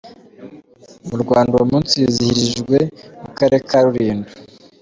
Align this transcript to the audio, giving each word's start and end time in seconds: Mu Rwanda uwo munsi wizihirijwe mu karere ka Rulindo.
Mu 1.07 1.15
Rwanda 1.21 1.51
uwo 1.55 1.65
munsi 1.71 1.93
wizihirijwe 2.03 2.77
mu 3.23 3.29
karere 3.37 3.59
ka 3.69 3.79
Rulindo. 3.83 4.29